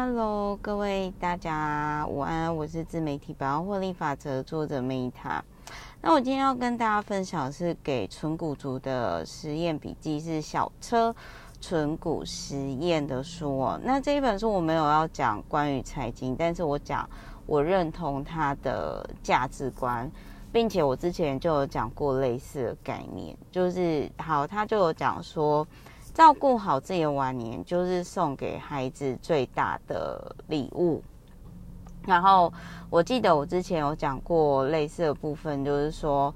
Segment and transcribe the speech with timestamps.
[0.00, 5.42] Hello，各位大家午安，我是自媒体百万获利法则作者 Meta。
[6.00, 11.12] 那我今天要跟大家分享的是给存股族的实验笔记，是小车
[11.60, 13.80] 存股实验的书哦。
[13.82, 17.10] 那这一本书我没有要讲关于财经，但是我讲
[17.44, 20.08] 我认同它的价值观，
[20.52, 25.66] 并且我之前就有讲过类似的概念，就是好，他就有讲说。
[26.18, 31.00] 照顾好自己的晚年，就是送给孩子最大的礼物。
[32.04, 32.52] 然后
[32.90, 36.34] 我记得我之前有讲过类似的部分，就是说，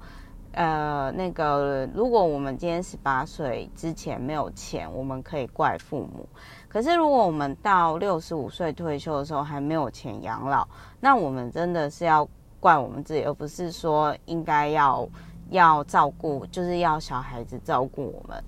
[0.53, 6.25] 呃，那个如果我们今天十八岁之前没有钱，我们可以怪父母；
[6.69, 10.65] 可是如果我们到六十五岁退休的时候还没有钱养老，
[11.01, 12.25] 那我们真的是要
[12.61, 15.05] 怪我们自己，而不是说应该要。
[15.49, 18.43] 要照顾，就是要小孩子照顾我们。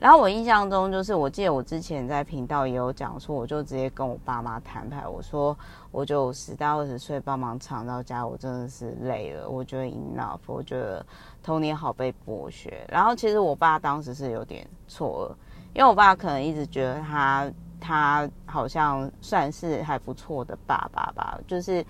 [0.00, 5.56] 然后我印象中，就是我记得我之前在频道也有讲说，我就直接跟我爸妈摊牌，我说
[5.90, 11.04] 我就十到二十岁帮忙长到家，我真的是累了，我觉得 enough，我觉得
[11.42, 12.84] 童年好被剥削。
[12.88, 21.84] 然后其实我爸当时是有点错愕，因为我爸可能一直觉得他他好像算是还不错的爸爸吧，就是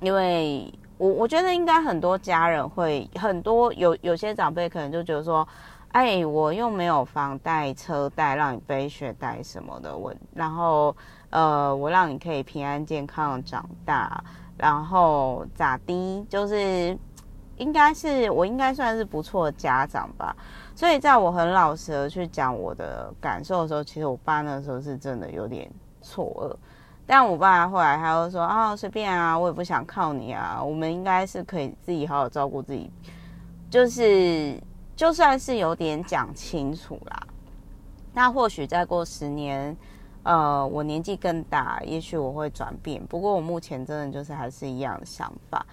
[0.00, 0.72] 因为。
[0.98, 5.46] 我我觉得应该很多家人会很多有有些长辈可能就觉得说，
[5.92, 10.96] 哎，我又没有房贷车贷让你背学贷什么的，我然后
[11.30, 14.22] 呃我让你可以平安健康长大，
[14.56, 16.96] 然后咋的，就是
[17.56, 20.34] 应该是我应该算是不错的家长吧。
[20.74, 26.56] 所以在我很老实的去讲我的感受的时候，其实我爸那时候是真的有点错愕。
[27.06, 32.90] 但我爸后来他又说啊，随便啊，我也不想靠你啊，我们应该是可以自己好好照顾自己，
[33.70, 34.60] 就是
[34.96, 37.26] 就算是有点讲清楚啦。
[38.12, 39.76] 那或许再过十年，
[40.24, 43.00] 呃，我年纪更大，也许我会转变。
[43.06, 45.64] 不过我目前真的就是还是一样的想法。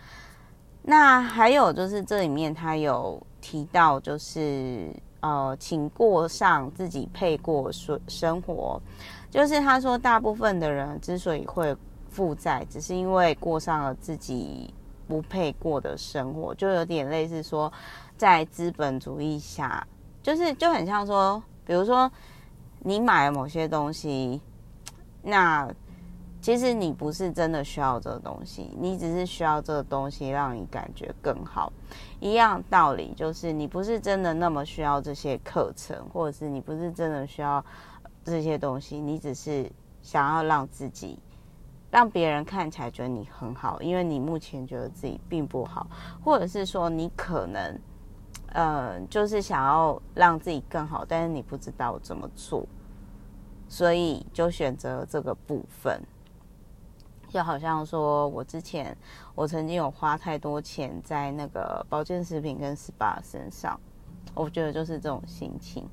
[0.82, 8.80] 那还有就是这里面他有提到，就是呃，请过上自己配过生生活。
[9.32, 11.74] 就是他说，大部分的人之所以会
[12.10, 14.74] 负债，只是因为过上了自己
[15.08, 17.72] 不配过的生活，就有点类似说，
[18.18, 19.88] 在资本主义下，
[20.22, 22.12] 就是就很像说，比如说
[22.80, 24.42] 你买了某些东西，
[25.22, 25.74] 那
[26.44, 31.74] 其实你不是真的需要这个东西，你只是需要这个东西让你感觉更好。
[32.20, 37.66] 一样道理，就是你不是真的那么需要这些课程，或者是你不是真的需要。
[38.26, 39.70] 这些东西，你只是
[40.02, 41.20] 想要让自己，
[41.92, 45.86] 让别人看起来觉得你很好，因为你目前觉得自己并不好，
[46.24, 47.78] 或者是说你可能，
[48.54, 52.66] 呃，就是想要让自己更好，但是你不知道怎么做，
[53.68, 56.02] 所以就选择这个部分。
[57.34, 58.96] 就好像说我之前，
[59.34, 63.80] 我曾经有花太多钱在那个保健食品跟 SPA 身上，
[64.36, 65.84] 我觉得就是这种心情。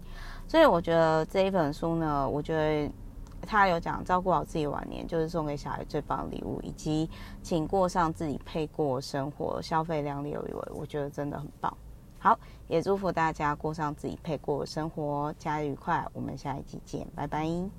[0.46, 2.92] 所以我觉得这一本书呢，我觉得
[3.40, 7.08] 他有讲照顾好自己晚年，就是送给小孩最棒的礼物，以及
[7.42, 11.74] 请过上自己配过生活，消费量力而为，我觉得真的很棒。
[12.18, 16.06] 好，也祝福大家过上自己配过的生活，假日愉快。
[16.12, 17.48] 我们下一期见，拜拜。